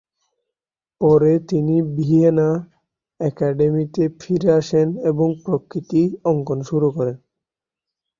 পরে 1.01 1.31
তিনি 1.49 1.75
ভিয়েনা 1.95 2.49
অ্যাকাডেমিতে 3.19 4.03
ফিরে 4.19 4.49
আসেন 4.59 4.87
এবং 5.11 5.27
প্রতিকৃতি 5.43 6.01
অঙ্কন 6.23 6.59
শুরু 6.69 6.87
করেন। 6.97 7.15